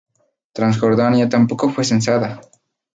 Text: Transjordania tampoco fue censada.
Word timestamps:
Transjordania 0.53 1.29
tampoco 1.29 1.69
fue 1.69 1.83
censada. 1.83 2.41